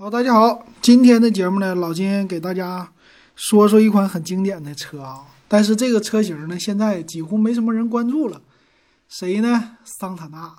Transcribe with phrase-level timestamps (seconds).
[0.00, 2.90] 好，大家好，今天的节目呢，老金给大家
[3.36, 8.40] 说说一款很经典的车啊，但是这个车型呢，现在几乎没什么人关注了。
[9.10, 9.76] 谁呢？
[9.84, 10.54] 桑塔纳。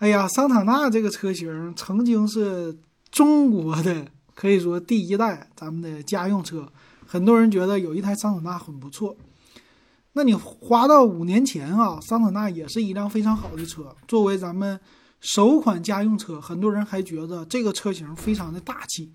[0.00, 2.76] 哎呀，桑塔纳这个车型曾经是
[3.10, 6.70] 中国的可以说第一代咱们的家用车，
[7.06, 9.16] 很多人觉得有一台桑塔纳很不错。
[10.12, 14.78] 那你花到五年前啊，桑塔纳也是一辆非常好的车，作为咱们。
[15.22, 19.12] 首款家用车，很多人还觉得这个车型非常的大气。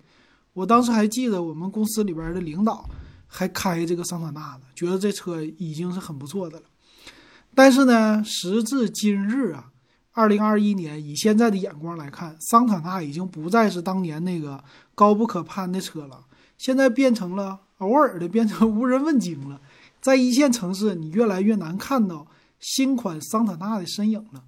[0.54, 2.88] 我当时还记得我们公司里边的领导
[3.26, 6.66] 还开这个桑塔纳呢，觉得这车已经是很不错的了。
[7.54, 9.70] 但是呢，时至今日啊，
[10.12, 16.24] 二零二一年，以现在的眼光来看，桑塔纳已经不再是当年那个高不可攀的车了，
[16.56, 19.60] 现在变成了偶尔的变成无人问津了。
[20.00, 22.26] 在一线城市，你越来越难看到
[22.58, 24.42] 新款桑塔纳的身影了。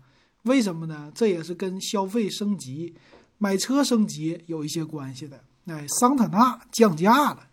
[0.44, 1.12] 为什么呢？
[1.14, 2.94] 这也是跟消费升级、
[3.38, 5.40] 买车升级有一些关系的。
[5.66, 7.48] 哎，桑塔纳降价了。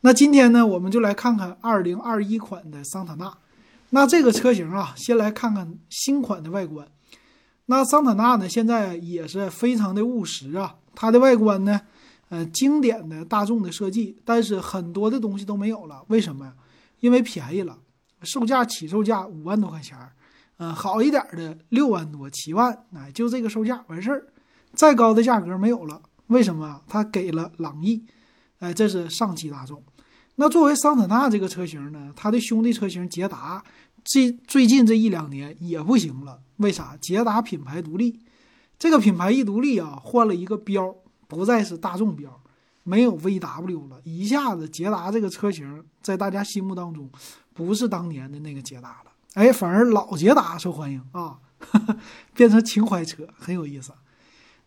[0.00, 3.36] 那今天呢，我们就来看看2021款的桑塔纳。
[3.90, 6.88] 那这个车型啊，先来看看新款的外观。
[7.66, 10.76] 那桑塔纳呢，现在也是非常的务实啊。
[10.94, 11.80] 它的外观呢，
[12.30, 16.02] 呃，经典的大众的设计，但是很多的东西都没有了。
[16.08, 16.54] 为什么呀？
[17.00, 17.78] 因为便宜了，
[18.22, 20.12] 售价起售价五万多块钱儿。
[20.58, 24.26] 嗯，好一点的六万多、七万，哎，就这个售价完事儿，
[24.72, 26.02] 再高的价格没有了。
[26.26, 26.82] 为什么？
[26.86, 28.04] 他给了朗逸，
[28.58, 29.82] 哎，这是上汽大众。
[30.34, 33.64] 那作为桑塔纳这个车型呢，它的兄弟车型捷达，
[34.04, 36.40] 这最近这一两年也不行了。
[36.58, 36.96] 为啥？
[37.00, 38.20] 捷达品牌独立，
[38.78, 40.94] 这个品牌一独立啊，换了一个标，
[41.26, 42.40] 不再是大众标，
[42.82, 47.08] 没有 VW 了，一下子捷达这个车型在大家心目当中
[47.54, 49.07] 不是当年的那个捷达了。
[49.38, 51.38] 哎，反而老捷达受欢迎啊，
[52.34, 53.92] 变成情怀车，很有意思。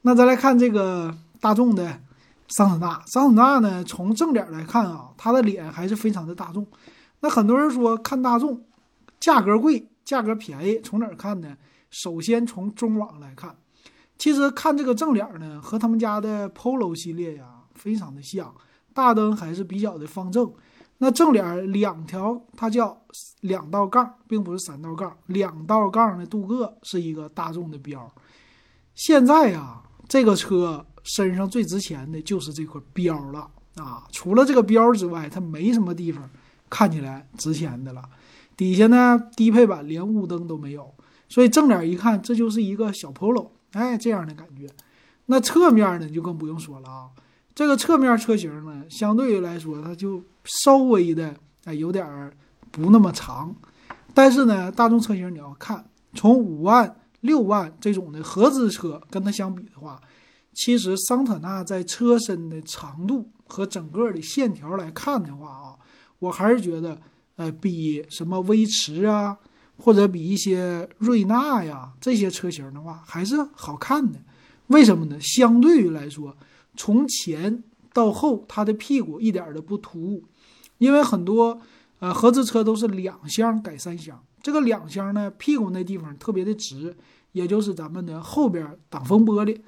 [0.03, 1.99] 那再来看这个大众的
[2.47, 6.65] 桑塔纳，桑塔纳呢，从正脸来看啊，它的脸还是非常的大众。
[7.19, 8.63] 那很多人说看大众，
[9.19, 11.57] 价格贵，价格便宜，从哪儿看呢？
[11.89, 13.53] 首先从中网来看，
[14.17, 17.45] 其实看这个正脸呢，和他们家的 Polo 系列呀，
[17.75, 18.55] 非常的像，
[18.93, 20.49] 大灯还是比较的方正。
[21.03, 22.95] 那正脸两条，它叫
[23.39, 25.17] 两道杠，并不是三道杠。
[25.25, 28.07] 两道杠的镀铬是一个大众的标。
[28.93, 34.05] 现在呀，这个车身上最值钱的就是这块标了啊！
[34.11, 36.29] 除了这个标之外，它没什么地方
[36.69, 38.03] 看起来值钱的了。
[38.55, 40.93] 底下呢，低配版连雾灯都没有，
[41.27, 44.69] 所以正脸一看，这就是一个小 Polo，哎，这样的感觉。
[45.25, 47.09] 那侧面呢，就更不用说了啊。
[47.61, 51.31] 这个侧面车型呢，相对于来说，它就稍微的
[51.65, 52.33] 哎有点儿
[52.71, 53.55] 不那么长，
[54.15, 55.85] 但是呢，大众车型你要看，
[56.15, 60.01] 从五万、六万这种的合资车跟它相比的话，
[60.55, 65.75] 其实桑塔纳在车身的长度和整个的线条来看的话啊，
[66.17, 66.99] 我还是觉得
[67.35, 69.37] 呃比什么威驰啊，
[69.77, 74.17] 或者比一些瑞纳呀这些车型的话还是好看的。
[74.65, 75.15] 为什么呢？
[75.21, 76.35] 相对于来说。
[76.75, 80.23] 从前到后，它的屁股一点都不突兀，
[80.77, 81.59] 因为很多
[81.99, 86.95] 呃合资车都是两厢改三厢，这个两厢呢屁股那地方特别的直，
[87.33, 89.59] 也就是咱们的后边挡风玻璃，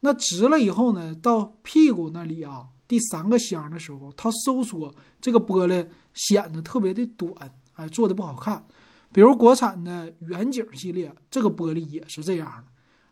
[0.00, 7.32] 那直了以后呢，到屁股那里啊，第三个箱的时候，它收缩，这个玻璃显得特别的短，
[7.76, 8.62] 哎，做的不好看。
[9.10, 12.64] 比如国产的远景系列，这个玻璃也是这样的，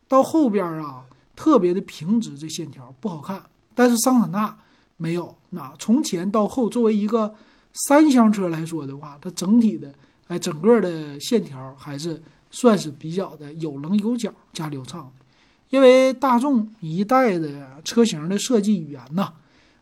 [0.06, 1.06] 到后边啊。
[1.40, 3.42] 特别的平直，这线条不好看。
[3.74, 4.54] 但是桑塔纳
[4.98, 7.34] 没有，那从前到后，作为一个
[7.72, 9.90] 三厢车来说的话，它整体的
[10.28, 15.24] 哎，整个的线条还是算是比较的有棱有角加流畅的。
[15.70, 19.32] 因为大众一代的车型的设计语言呐，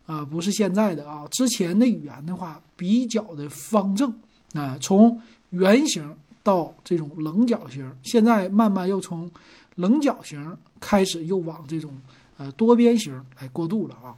[0.06, 4.14] 啊，不是现在的啊，之前的语言的话比较的方正
[4.52, 5.20] 啊，从
[5.50, 6.14] 圆形
[6.44, 9.28] 到这种棱角形，现在慢慢又从。
[9.78, 11.90] 棱角形开始又往这种
[12.36, 14.14] 呃多边形来过渡了啊。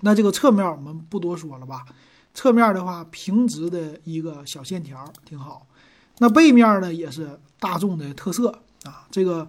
[0.00, 1.84] 那这个侧面我们不多说了吧？
[2.34, 5.66] 侧面的话平直的一个小线条挺好。
[6.18, 8.50] 那背面呢也是大众的特色
[8.84, 9.06] 啊。
[9.10, 9.48] 这个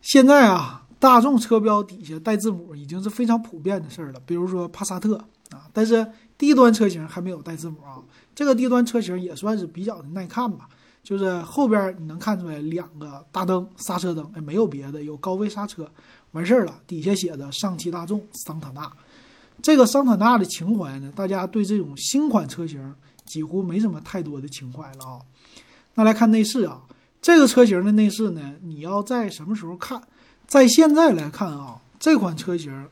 [0.00, 4.20] 现在啊，大众车标底下带字母已经是非常普遍的事儿了。
[4.24, 5.16] 比如说帕萨特
[5.50, 6.06] 啊，但是
[6.38, 8.00] 低端车型还没有带字母啊。
[8.34, 10.68] 这个低端车型也算是比较的耐看吧。
[11.02, 15.90] 就是后边你能看出来两个大灯，刹车灯，哎，没有别的，有高位刹车，
[16.32, 16.80] 完事儿了。
[16.86, 18.90] 底下写的上汽大众桑塔纳，
[19.62, 22.94] 这个桑塔纳的情怀呢，大家对这种新款车型
[23.24, 25.18] 几乎没什么太多的情怀了啊。
[25.94, 26.82] 那来看内饰啊，
[27.20, 30.00] 这个车型的内饰呢，你要在什么时候看？
[30.46, 32.88] 在现在来看啊，这款车型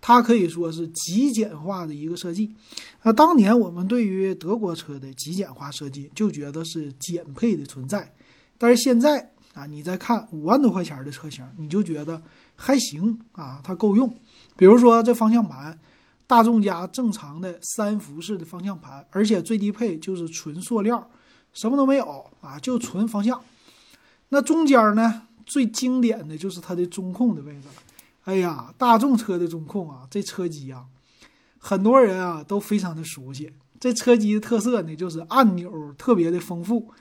[0.00, 2.54] 它可以说是极简化的一个设计。
[3.02, 8.12] 那当年我们对于德国车的极简化设计就觉得是减配的存在，
[8.58, 12.22] 但是现在啊，你再看五万多块钱的车型，你就觉得
[12.56, 14.08] 还行啊，它够用。
[14.56, 15.78] 比如说这方向盘，
[16.26, 21.10] 大众家正常的三辐式的方向盘，而且最低配就是纯塑料，
[21.52, 23.42] 什么都没有啊，就纯方向。
[24.28, 27.74] 那中间呢，最经典的就是它的中控的位置了。
[28.24, 30.84] 哎呀，大众车的中控啊，这车机啊，
[31.58, 33.52] 很多人啊都非常的熟悉。
[33.80, 36.92] 这车机的特色呢，就是按钮特别的丰富，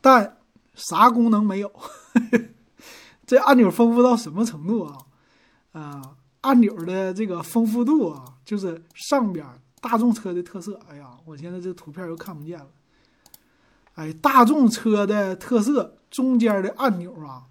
[0.00, 0.38] 但
[0.74, 1.72] 啥功能没有。
[3.24, 4.98] 这按钮丰富到什么程度啊？
[5.72, 9.46] 啊，按钮的这个丰富度啊，就是上边
[9.80, 10.80] 大众车的特色。
[10.88, 12.66] 哎呀，我现在这图片又看不见了。
[13.94, 17.44] 哎，大众车的特色，中间的按钮啊，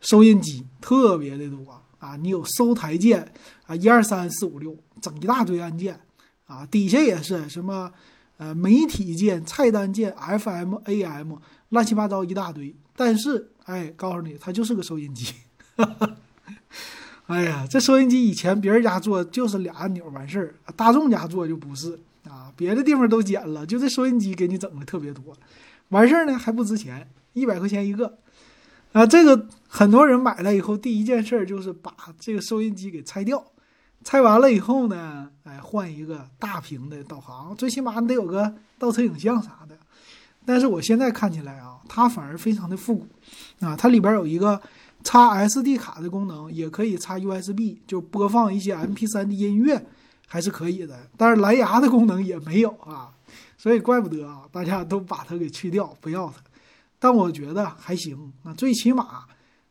[0.00, 1.82] 收音机特别的多。
[2.00, 3.32] 啊你有收台键
[3.66, 6.00] 啊，一二三四五六，整一大堆按键
[6.46, 7.92] 啊，底下也是什么
[8.38, 11.34] 呃媒体键、菜单键、FM、AM，
[11.68, 12.74] 乱七八糟一大堆。
[12.96, 15.32] 但是哎，告诉你，它就是个收音机。
[17.26, 21.98] 哎呀，这收音机以前别人家做就是俩按钮完事儿，大众家做就不是
[22.28, 25.36] 啊，别的地方都减了，就这收音机给你整的特别多，
[25.90, 28.18] 完事儿呢还不值钱，一百块钱一个。
[28.92, 33.44] 啊，这个很多人买了以后，第一件事就是把这个收音机给拆掉，
[34.02, 39.78] 拆完了以后呢，哎，换一个大屏的导航，最起码你得有个倒车影像啥的。
[40.44, 43.06] 但是我现在看起来啊，它反而非常的复古
[43.60, 44.60] 啊，它里边有一个
[45.04, 49.86] 插 SD 卡的功能，也可以插 USB，就播放一些 MP3 的音乐
[50.26, 50.98] 还是可以的。
[51.16, 53.10] 但是蓝牙的功能也没有啊，
[53.56, 56.42] 所以怪不得啊，大家都把它给去掉，不要它。
[57.02, 59.24] 但我觉得还行，那最起码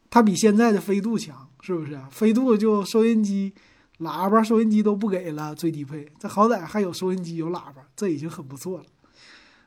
[0.09, 2.01] 它比现在的飞度强，是不是？
[2.09, 3.53] 飞度就收音机、
[3.99, 8.85] 喇叭、收音机都不给了，最低配，这好歹还有收音机、有喇叭，这已经很不错了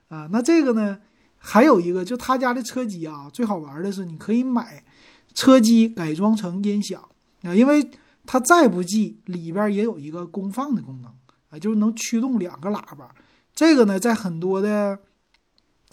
[0.09, 0.29] 啊。
[0.32, 0.99] 那这个呢，
[1.38, 4.82] 还有一个，就他家的车机啊，最好玩的是你可以买
[5.32, 7.00] 车机改装成音响
[7.43, 7.88] 啊，因为
[8.26, 11.14] 它再不济里边也有一个功放的功能
[11.50, 13.14] 啊，就是能驱动两个喇叭。
[13.55, 14.99] 这个呢，在很多的。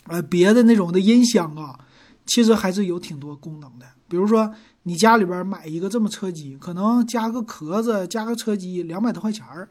[0.05, 1.79] 呃，别的那种的音箱啊，
[2.25, 3.85] 其实还是有挺多功能的。
[4.07, 4.51] 比如说，
[4.83, 9.69] 你家里边买一个这么车机，可能加个壳子，加个车机，两百多块钱儿，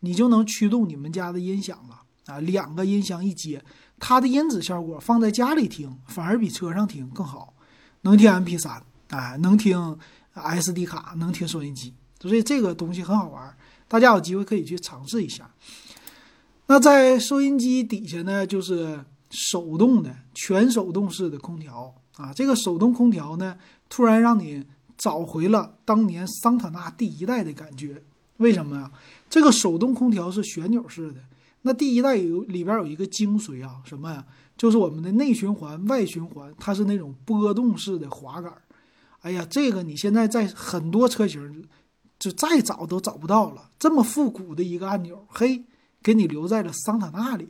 [0.00, 2.00] 你就能驱动你们家的音响了
[2.32, 2.40] 啊！
[2.40, 3.62] 两个音箱一接，
[3.98, 7.52] 它的音质效果放在家里听，反而比车上听更好，
[8.00, 9.98] 能听 MP 三，哎，能听
[10.34, 13.54] SD 卡，能听收音机，所以这个东西很好玩，
[13.88, 15.50] 大家有机会可以去尝试一下。
[16.68, 19.04] 那在收音机底下呢，就是。
[19.30, 23.56] 手动的全手动式的空调啊，这个手动空调呢，
[23.88, 24.64] 突然让你
[24.96, 28.02] 找回了当年桑塔纳第一代的感觉。
[28.38, 28.90] 为什么呀？
[29.28, 31.20] 这个手动空调是旋钮式的，
[31.62, 34.24] 那第一代有里边有一个精髓啊，什么呀？
[34.56, 38.52] 就是我们的内循环、外循环，它是那种波动式的滑杆。
[39.22, 41.66] 哎呀，这个你现在在很多车型
[42.18, 45.64] 就再找都找不到了，这么复古的一个按钮，嘿，
[46.02, 47.48] 给你留在了桑塔纳里。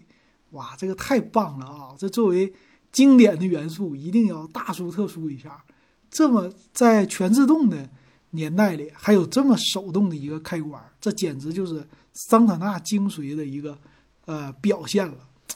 [0.51, 1.95] 哇，这个太棒了啊！
[1.99, 2.53] 这作为
[2.93, 5.65] 经典的元素，一定要大书特书一下。
[6.09, 7.91] 这么在全自动的
[8.31, 13.77] 年代里，还有这么手动的一个开关，这简直就是桑塔纳精髓的一个
[14.25, 15.15] 呃表现了。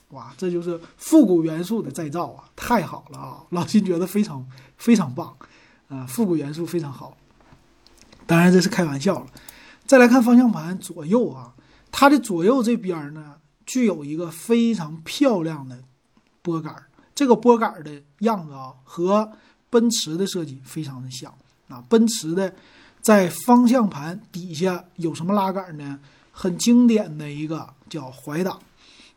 [0.09, 3.44] 哇，这就是复古元素的再造啊，太好了啊！
[3.50, 4.44] 老金觉得非常
[4.76, 5.35] 非常棒
[5.88, 7.16] 啊，复古元素非常好。
[8.26, 9.26] 当然这是开玩笑了。
[9.87, 11.54] 再来看方向盘左右啊，
[11.92, 13.37] 它的左右这边呢。
[13.70, 15.78] 具有一个非常漂亮的
[16.42, 16.74] 拨杆，
[17.14, 19.30] 这个拨杆的样子啊，和
[19.70, 21.32] 奔驰的设计非常的像
[21.68, 21.80] 啊。
[21.88, 22.52] 奔驰的
[23.00, 26.00] 在方向盘底下有什么拉杆呢？
[26.32, 28.60] 很经典的一个叫怀档。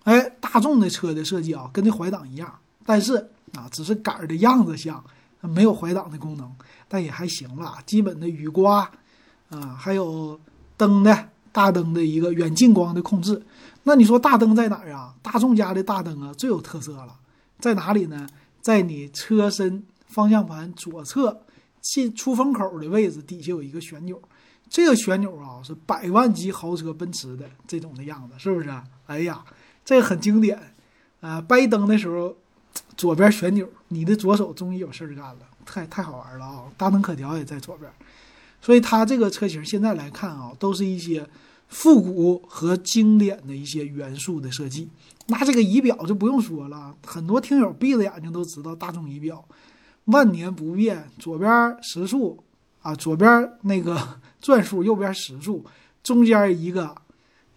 [0.03, 2.53] 哎，大众的车的设计啊，跟这怀档一样，
[2.86, 3.15] 但是
[3.53, 5.03] 啊，只是杆的样子像，
[5.41, 6.53] 没有怀档的功能，
[6.88, 7.79] 但也还行了。
[7.88, 8.91] 基本的雨刮
[9.50, 10.39] 啊，还有
[10.77, 13.41] 灯的大灯的一个远近光的控制。
[13.83, 15.13] 那你说大灯在哪儿啊？
[15.22, 17.15] 大众家的大灯啊，最有特色了，
[17.60, 18.27] 在哪里呢？
[18.62, 21.41] 在你车身方向盘左侧
[21.81, 24.22] 进出风口的位置底下有一个旋钮，
[24.69, 28.74] 这个旋钮啊是百万级豪车奔驰的这种的样子，是不是？
[29.05, 29.43] 哎呀，
[29.83, 30.57] 这个很经典
[31.19, 31.41] 啊！
[31.41, 32.33] 掰灯的时候，
[32.95, 36.63] 左边旋钮，你的左手终于有事儿干了，太太好玩了啊！
[36.77, 37.91] 大灯可调也在左边，
[38.63, 41.27] 所以它这个车型现在来看啊，都是一些。
[41.70, 44.88] 复古和经典的一些元素的设计，
[45.25, 49.43] 那这个仪表就不用说了，很多听友闭着眼睛都知道大众仪表，
[50.05, 52.43] 万年不变，左边时速
[52.84, 55.65] 啊，左边那个转速，右边时速，
[56.03, 56.96] 中间一个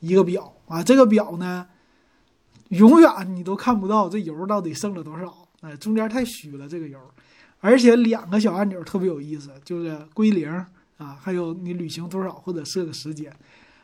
[0.00, 1.66] 一个表啊，这个表呢，
[2.70, 6.98] 永远你都看不到这油到底剩了多少，哎，中间太虚了这个油，
[7.60, 10.50] 而且两个小按钮特别有意思，就是归零
[10.98, 13.34] 啊，还有你旅行多少或者设个时间，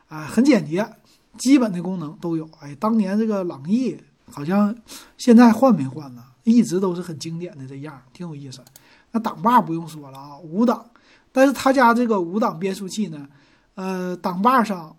[0.09, 0.89] 啊，很简洁，
[1.37, 2.49] 基本的功能都有。
[2.61, 3.97] 哎，当年这个朗逸
[4.31, 4.75] 好像
[5.17, 6.25] 现在换没换呢？
[6.45, 8.65] 一直都是很经典的这样，挺有意思。
[9.13, 10.85] 那档把不用说了啊，五档，
[11.31, 13.29] 但是他家这个五档变速器呢，
[13.75, 14.97] 呃，档把上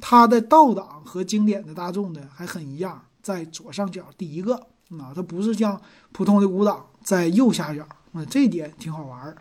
[0.00, 4.54] 它的倒档和经典的大众的还很一样，在左上角第一个
[4.90, 5.80] 啊，它不是像
[6.12, 9.36] 普通的五档在右下角，啊，这一点挺好玩儿。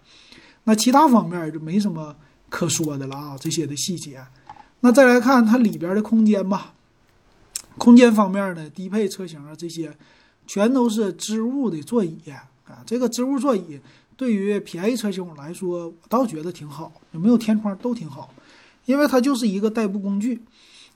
[0.65, 2.15] 那其他方面就没什么
[2.49, 4.23] 可说的了啊，这些的细节。
[4.81, 6.73] 那再来看它里边的空间吧，
[7.77, 9.95] 空间方面呢，低配车型啊这些。
[10.47, 12.19] 全都是织物的座椅
[12.67, 13.79] 啊，这个织物座椅
[14.15, 18.31] 对于便宜车型来说，我倒觉得挺好，有没有天窗都挺好，
[18.85, 20.43] 因为它就是一个代步工具。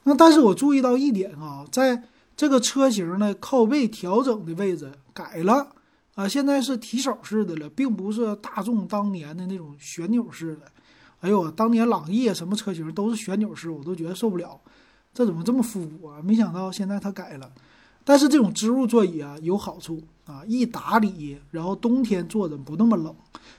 [0.03, 2.03] 那但是我注意到一点啊，在
[2.38, 5.67] 这个车型的靠背调整的位置改了
[6.19, 10.63] 啊，现在是提手式的了，并不是大众当年的那种旋钮式的。
[11.21, 14.59] 哎呦，当年朗逸什么车型都是旋钮式，我都觉得受不了，
[15.13, 16.19] 这怎么这么复古啊？
[16.21, 17.49] 没想到现在它改了。
[18.03, 23.15] 但是这种织物座椅啊有好处啊，易打理，然后冬天坐着不那么冷。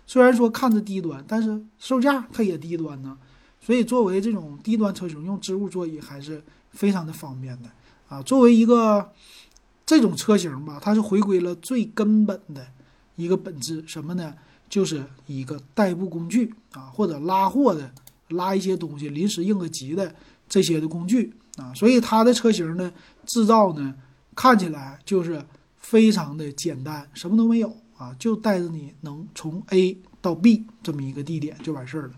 [0.07, 3.17] 虽然说看着低端，但是售价它也低端呢。
[3.59, 7.71] 所以作为这种低端车型，用织物座椅还是非常的方便的
[8.07, 8.21] 啊。
[8.21, 9.11] 作为一个
[9.91, 12.65] 这种车型吧，它是回归了最根本的
[13.17, 14.33] 一个本质，什么呢？
[14.69, 17.91] 就是一个代步工具啊，或者拉货的，
[18.29, 20.15] 拉一些东西，临时应个急的
[20.49, 21.75] 这些的工具啊。
[21.75, 22.93] 所以它的车型呢，
[23.27, 23.93] 制造呢。
[24.37, 25.45] 看起来就是
[25.77, 32.15] 非常的简单，什么都没有啊，就带着你能从 A 到 B 这么一个地点就完事儿了。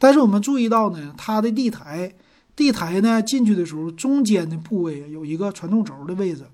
[0.00, 2.12] 但是我们注意到呢，它的地台，
[2.56, 6.44] 地台呢进去的时候，中间的部位有一个传动轴的位置，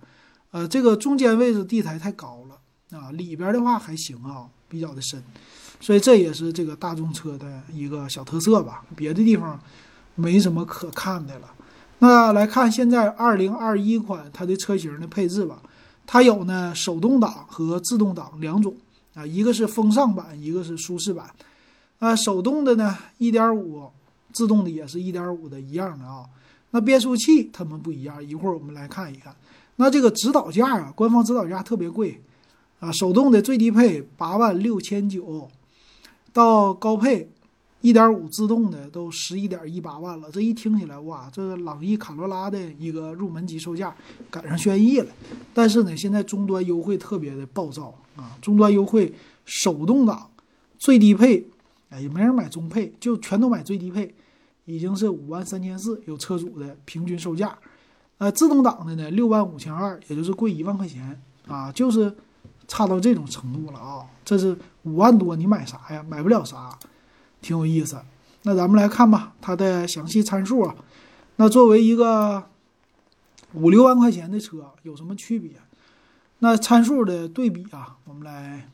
[0.50, 5.22] 呃，这个中间位置地台太高了啊，里边的话还行啊，比较的深，
[5.80, 9.58] 所以这也是这个大众车的一个小特色吧，别的地方
[10.16, 11.48] 没什么可看的了。
[12.00, 15.62] 那来看现在二零二一款它的车型的配置吧，
[16.06, 18.74] 它有呢手动挡和自动挡两种
[19.14, 21.30] 啊，一个是风尚版，一个是舒适版。
[22.00, 23.88] 啊，手动的呢一点五，
[24.32, 26.24] 自动的也是一点五的一样的啊。
[26.70, 29.36] 那变速器它们不一样，一会儿我们来看一看。
[29.80, 32.20] 那这个指导价啊，官方指导价特别贵
[32.80, 35.48] 啊，手动的最低配八万六千九，
[36.34, 37.30] 到高配。
[37.82, 43.96] 一点五自动的都十一点一八万了，这一听起来哇，这朗逸卡罗拉的一个入门级售价
[44.30, 45.10] 赶上轩逸了。
[45.54, 48.36] 但是呢，现在终端优惠特别的暴躁啊！
[48.42, 49.10] 终端优惠，
[49.46, 50.30] 手动挡
[50.78, 51.42] 最低配，
[51.88, 54.14] 哎，也没人买中配，就全都买最低配，
[54.66, 57.58] 已经是五万三千四，有车主的平均售价。
[58.20, 62.14] 呃，自动挡的呢，六万五千二，也就是贵一万块钱啊，就是
[62.68, 64.04] 差到这种程度了啊！
[64.26, 66.04] 这是五万多，你买啥呀？
[66.06, 66.78] 买不了啥。
[67.40, 67.98] 挺有意思，
[68.42, 70.74] 那咱们来看吧，它的详细参数啊。
[71.36, 72.44] 那作为一个
[73.54, 75.52] 五六万块钱的车，有什么区别？
[76.40, 78.68] 那参数的对比啊，我们来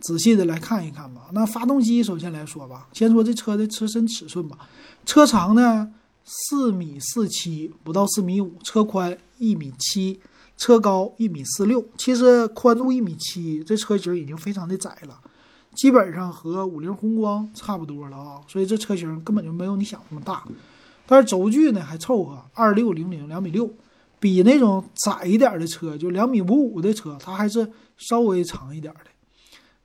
[0.00, 1.30] 仔细的来看一看吧。
[1.32, 4.58] 那发动机首先来说吧，先说这车的车身尺寸吧。
[5.06, 5.90] 车长呢
[6.24, 10.20] 四米四七，不到四米五；车宽一米七，
[10.56, 11.84] 车高一米四六。
[11.96, 15.20] 其实宽度一米七，这车型已经非常的窄了。
[15.74, 20.44] 基本上和五菱宏光差不多了啊，所以这车型根本就没有你想那么大。
[21.06, 23.72] 但是轴距呢还凑合，二六零零两米六，
[24.18, 29.00] 比那种窄一点的车，就两米五五的车，它还是稍微长一点的。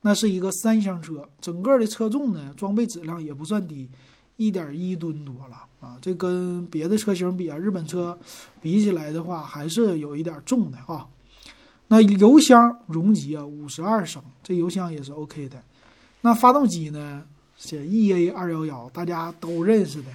[0.02, 3.88] 那是一个三厢车，整个的车重呢，装备质量也不算低，
[4.36, 5.98] 一点一吨多了啊。
[6.00, 8.18] 这跟别的车型比啊，日本车
[8.60, 11.06] 比起来的话，还是有一点重的啊。
[11.88, 15.62] 那油箱容积啊，五十二升，这油箱也是 OK 的。
[16.20, 17.22] 那发动机呢？
[17.58, 20.10] 是 EA 二幺幺，大家都认识的，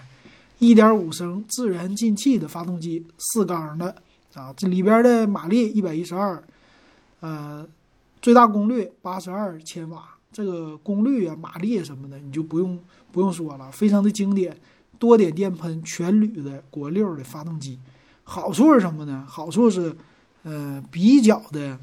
[0.59, 3.95] 一点五升自然进气的发动机，四缸的
[4.35, 6.43] 啊，这里边的马力一百一十二，
[7.19, 7.67] 呃，
[8.21, 12.79] 最大功率八十二千瓦，这个功率啊、马力什么的，你就不用
[13.11, 14.55] 不用说了，非常的经典，
[14.97, 17.77] 多点电喷全铝的国六的发动机，
[18.23, 19.25] 好处是什么呢？
[19.27, 19.95] 好处是，
[20.43, 21.77] 呃，比较的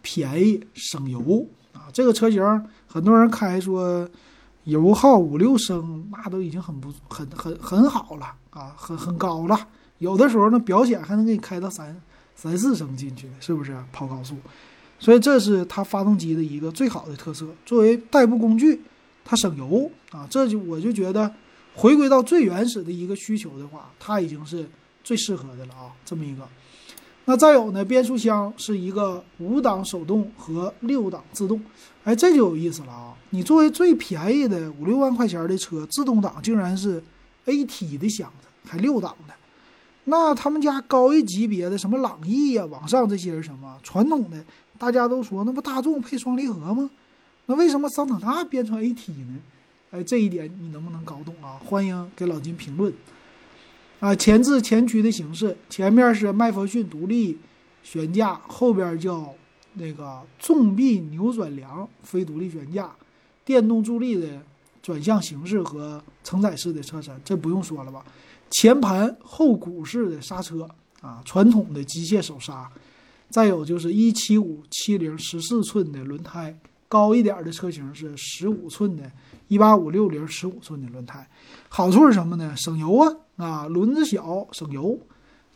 [0.00, 1.90] 便宜，省油啊。
[1.92, 2.40] 这个车型
[2.86, 4.08] 很多人开说
[4.64, 9.68] 油耗五六升，那都已经很不很很很好了啊，很很高了。
[9.98, 12.00] 有的时候呢，表显还能给你开到三
[12.36, 14.36] 三四升进去，是不是跑高速？
[14.98, 17.46] 所以这是它发动机的一个最好的特色。
[17.64, 18.80] 作为代步工具，
[19.24, 21.32] 它省油啊，这就我就觉得
[21.74, 24.68] 回归到最原始的一个需求的话，它已经是
[25.04, 26.42] 最适合的了啊，这么一个。
[27.26, 31.60] 那再有呢，变速箱是一个五档手动和六档自动，
[32.02, 33.14] 哎，这就有意思了啊！
[33.28, 37.02] 你作为最便宜的五六万块钱的车，自动挡竟然是
[37.44, 39.34] AT 的箱子，还六档的。
[40.04, 43.78] 那他们家高一级别的什么朗逸呀，往上这些是什么？
[43.82, 44.42] 传统的
[44.78, 46.88] 大家都说那不大众配双离合吗？
[47.46, 49.38] 那为什么桑塔纳变成 AT 呢？
[49.90, 51.60] 哎，这一点你能不能搞懂啊？
[51.64, 52.92] 欢迎给老金评论。
[54.00, 57.36] 啊，前置前驱的形式，前面是麦弗逊独立
[57.82, 59.34] 悬架，后边叫
[59.74, 62.90] 那个重臂扭转梁非独立悬架，
[63.44, 64.40] 电动助力的
[64.82, 68.04] 转向形式和承载式的车身，这不用说了吧？
[68.50, 70.68] 前盘后鼓式的刹车
[71.00, 72.70] 啊，传统的机械手刹，
[73.30, 76.58] 再有就是一七五七零十四寸的轮胎，
[76.88, 79.10] 高一点的车型是十五寸的，
[79.48, 81.28] 一八五六零十五寸的轮胎，
[81.68, 82.54] 好处是什么呢？
[82.56, 83.16] 省油啊！
[83.36, 84.98] 啊，轮子小省油，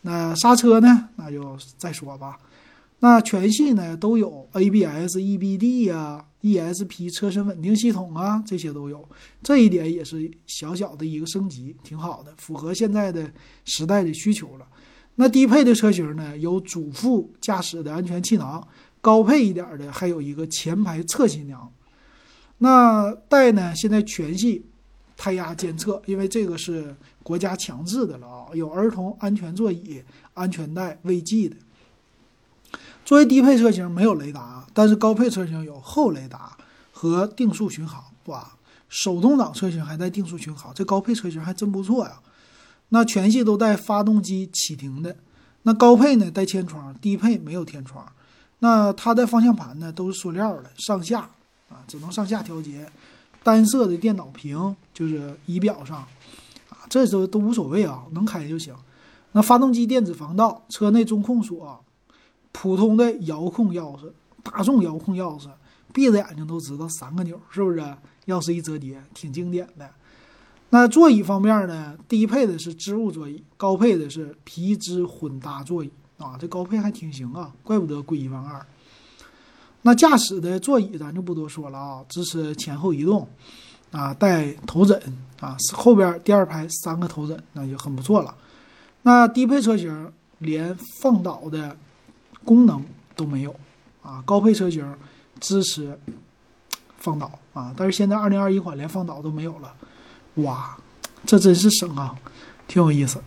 [0.03, 1.09] 那刹车呢？
[1.17, 2.39] 那就再说吧。
[3.01, 9.09] 那全系呢都有 ABS、EBD 呀、ESP 车身稳定系统啊，这些都有。
[9.43, 13.29] 这一点也是小小的一个升级，挺好的，符合现在的
[13.65, 14.67] 时代的需求了。
[15.15, 18.67] 那低配的车型呢，有主副驾驶的安全气囊，
[19.01, 21.73] 高配一点的还有一个前排侧气囊。
[22.59, 24.67] 那带呢，现在全系。
[25.15, 30.03] 胎压监测，因为这个是国家强制的了啊，有儿童安全座椅、
[30.35, 31.55] 安全带、未系的。
[33.05, 36.57] 作为低配车型没有雷达，但是高配车型有后雷达
[36.91, 38.03] 和定速巡航。
[38.25, 38.53] 哇，
[38.89, 42.19] 手动挡车型还带定速巡航，这高配车型还真不错呀。
[42.95, 45.17] 那全系都带发动机启停的，
[45.63, 48.07] 那高配呢带天窗，低配没有天窗。
[48.59, 51.23] 那它的方向盘呢都是塑料的，上下
[51.71, 52.87] 啊只能上下调节。
[53.43, 55.97] 单色的电脑屏就是仪表上，
[56.69, 58.75] 啊，这都都无所谓啊，能开就行。
[59.33, 61.83] 那发动机电子防盗，车内中控锁，
[62.53, 64.13] 普通的遥控钥匙，
[64.43, 65.49] 大众遥控钥匙，
[65.95, 67.81] 闭着眼睛都知道三个钮，是不是？
[68.27, 69.91] 钥匙一折叠，挺经典的。
[70.75, 71.95] 那座椅方面呢？
[72.09, 78.65] 低配的是织物座椅，高配的是皮质混搭座椅啊，这高配还挺行啊，怪不得贵一万二。
[79.83, 83.29] 那驾驶的座椅咱就不多说了啊，支持前后移动，
[83.91, 84.99] 啊，带头枕
[85.41, 88.35] 啊，后边第二排三个头枕那就很不错了。
[89.03, 91.77] 那低配车型连放倒的
[92.47, 92.83] 功能
[93.15, 93.55] 都没有
[94.01, 94.91] 啊，高配车型
[95.39, 95.99] 支持
[96.97, 99.75] 放倒啊，但是现在二零二一款连放倒都没有了，
[100.37, 100.77] 哇，
[101.27, 102.15] 这真是省啊，
[102.67, 103.23] 挺有意思。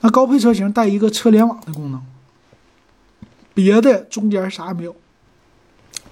[0.00, 2.02] 那高配车型带一个车联网的功能，
[3.54, 4.94] 别的中间啥也没有。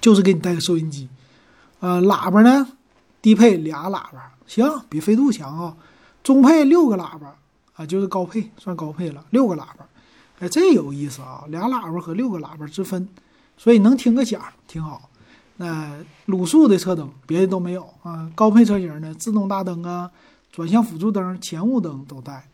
[0.01, 1.09] 就是给你带个收音机，
[1.79, 2.67] 呃，喇叭呢，
[3.23, 5.75] 低配俩喇叭，行，比飞度强啊。
[6.21, 7.35] 中配六个喇叭
[7.73, 9.87] 啊，就是高配算高配了，六个喇叭，
[10.39, 13.07] 哎，这有意思啊，俩喇叭和六个喇叭之分，
[13.57, 15.09] 所以能听个响，挺好。
[15.57, 18.29] 那卤素的车灯，别的都没有啊。
[18.35, 20.11] 高配车型呢，自动大灯啊，
[20.51, 22.47] 转向辅助灯、前雾灯都带，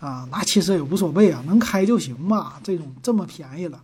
[0.00, 2.54] 啊，那其实也无所谓啊，能开就行嘛。
[2.62, 3.80] 这种这么便宜了。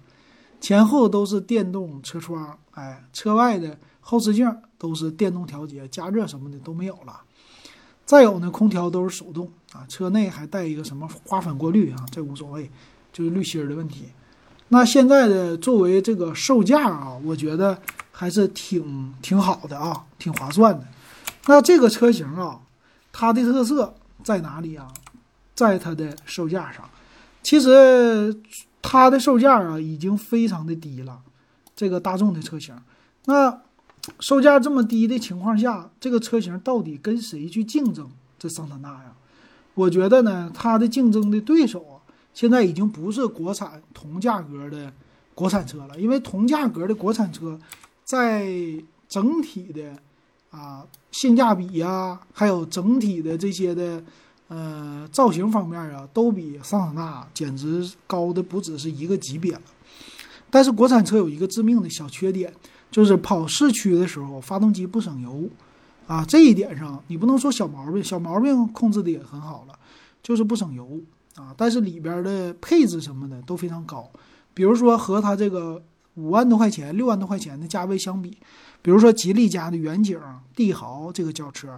[0.61, 7.21] 前后都是电动车窗，哎，车外的后视镜都是电动调节，加热什么的都没有了。
[8.07, 12.71] 再有呢，空调都是手动啊，车内还带一个什么花粉过滤啊，这无所谓，
[13.13, 14.07] 就是滤芯的问题。
[14.69, 17.79] 那现在的作为这个售价啊，我觉得
[18.17, 20.87] 还是挺挺好的啊，挺划算的。
[21.47, 22.61] 那这个车型啊，
[23.13, 24.89] 它的特色在哪里啊？
[25.55, 26.89] 在它的售价上，
[27.43, 28.41] 其实。
[28.87, 31.19] 它的售价啊，已经非常的低了。
[31.75, 32.77] 这个大众的车型，
[33.25, 33.63] 那
[34.21, 38.07] 售价这么低的情况下，这个车型到底跟谁去竞争？
[38.39, 39.15] 这桑塔纳呀，
[39.73, 41.97] 我觉得呢，它的竞争的对手啊，
[42.35, 44.93] 现在已经不是国产同价格的
[45.35, 47.59] 国产车了，因为同价格的国产车，
[48.05, 48.47] 在
[49.09, 49.97] 整体的
[50.51, 54.03] 啊性价比呀，还有整体的这些的。
[54.49, 59.63] 呃，造型方面啊，都比桑塔纳简直高的不只是一个级别了。
[60.51, 62.53] 但是国产车有一个致命的小缺点，
[62.91, 65.49] 就是跑市区的时候发动机不省油
[66.07, 66.23] 啊。
[66.27, 69.77] 这一点上你不能说小毛病，小毛病控制的也很好了，
[70.23, 71.01] 就是不省油
[71.37, 71.55] 啊。
[71.57, 74.09] 但是里边的配置什么的都非常高，
[74.53, 75.83] 比如说和它这个
[76.15, 78.39] 五万多块钱、六万多块钱的价位相比，
[78.83, 80.21] 比如说吉利家的远景、
[80.55, 81.77] 帝豪这个轿车。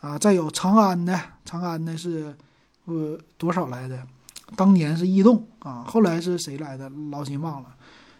[0.00, 2.36] 啊，再有长安的，长安的是，
[2.84, 4.06] 呃，多少来的？
[4.54, 6.90] 当年是逸动啊，后来是谁来的？
[7.10, 7.74] 老金忘了，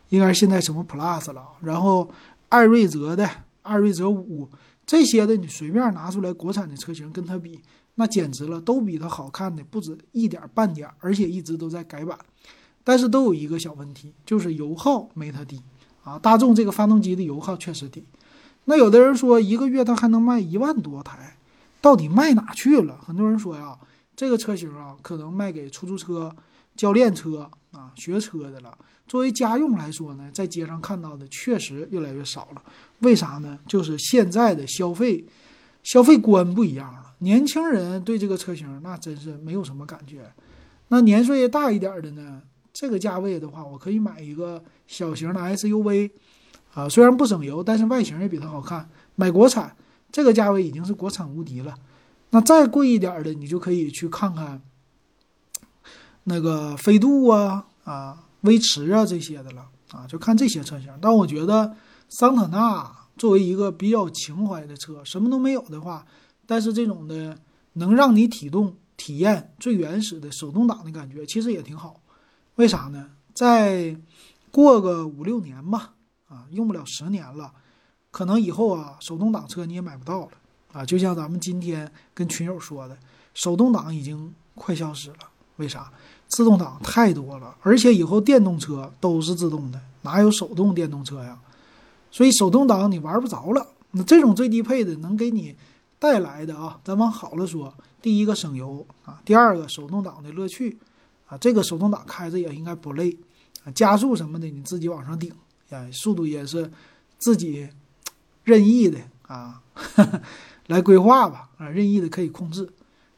[0.09, 1.47] 应该是现在什么 Plus 了。
[1.61, 2.11] 然后
[2.49, 3.29] 艾瑞泽的，
[3.61, 4.49] 艾瑞泽五
[4.87, 7.61] 这些的你随便拿出来国产的车型跟它比，
[7.97, 12.19] 那简直了，都比它好看的不止一点半点，而且一直都在改版。
[12.85, 15.61] 但是都有一个小问题，就是油耗没它低
[16.05, 16.19] 啊。
[16.19, 18.05] 大众这个发动机的油耗确实低。
[18.67, 21.37] 那有的人说一个月它还能卖一万多台，
[21.81, 22.99] 到底卖哪去了？
[23.05, 23.77] 很多人说呀，
[24.15, 26.35] 这个车型啊，可能卖给出租车、
[26.77, 28.77] 教练车啊、学车的了。
[29.07, 32.63] 作为家用来说呢，在街上看到的确实越来越少了。
[33.01, 33.59] 为啥呢？
[33.67, 35.23] 就是现在的消费
[35.83, 37.15] 消费观不一样了。
[37.19, 40.33] 年轻人对这个车型那真是没有什么感觉。
[40.89, 42.41] 那年岁大一点的呢，
[42.75, 46.11] 这个价位的话，我可以买一个小型的 SUV，
[46.75, 48.91] 啊，虽然不省油，但是外形也比它好看。
[49.15, 49.75] 买国产，
[50.13, 51.75] 这个价位已经是国产无敌了。
[52.31, 54.61] 那再贵一点的，你就可以去看看
[56.25, 58.21] 那个飞度啊啊。
[58.41, 60.93] 威驰啊这些的了啊，就看这些车型。
[61.01, 61.75] 但我觉得
[62.11, 66.05] 桑塔纳作为一个比较情怀的车，什么都没有的话，
[66.45, 67.39] 但是这种的
[67.73, 72.03] 能让你体动体验最原始的手动挡的感觉，其实也挺好。
[72.57, 73.11] 为啥呢？
[73.35, 73.97] 再
[74.51, 75.95] 过个五六年吧，
[76.29, 77.53] 啊，用不了十年了，
[78.11, 80.31] 可能以后啊，手动挡车你也买不到了
[80.73, 80.85] 啊。
[80.85, 82.97] 就像咱们今天跟群友说的，
[83.35, 85.17] 手动挡已经快消失了。
[85.57, 85.93] 为啥？
[86.29, 91.39] 自动挡太多了，而且以后电动车都是自动的，哪有手动电动车呀？
[92.11, 93.67] 所以手动挡你玩不着了。
[93.93, 95.55] 那这种最低配的能给你
[95.99, 100.77] 带来的啊，咱往好了说，第一个省油啊，第二个手动挡的乐趣
[101.27, 103.17] 啊，这个手动挡开着也应该不累
[103.65, 105.33] 啊，加速什么的你自己往上顶，
[105.71, 106.71] 哎，速度也是
[107.19, 107.69] 自己
[108.45, 109.63] 任意的啊，
[110.69, 112.69] 来规划吧啊，任意的可以控制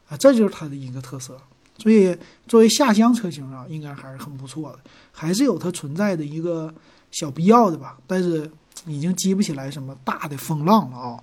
[0.09, 1.41] 啊，这就是它的一个特色。
[1.79, 2.17] 所以，
[2.49, 4.79] 作为下乡车型啊，应该还是很不错的，
[5.13, 6.75] 还是有它存在的一个
[7.11, 7.99] 小必要的吧。
[8.07, 8.51] 但是，
[8.87, 11.23] 已经激不起来什么大的风浪了啊。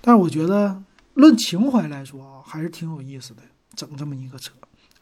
[0.00, 0.82] 但是，我觉得
[1.14, 3.42] 论情怀来说啊，还是挺有意思的，
[3.76, 4.52] 整这么一个车，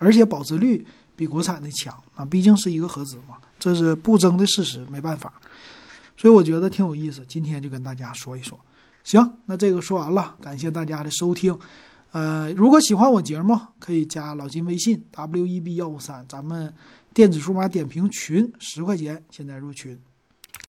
[0.03, 0.85] 而且保值率
[1.15, 5.33] 比国产的强啊，毕竟是一个合资嘛，这是不争的事实，没办法。
[6.17, 8.59] 所以，我觉得挺有意思，今天就跟大家说一说。
[9.05, 11.57] 行，那这个说完了，感谢大家的收听。
[12.11, 16.73] 呃，如果喜欢我节目，可以加老金微信 w e b 幺五三，咱们
[17.15, 19.99] 电子数码点评群十块钱，现在入群。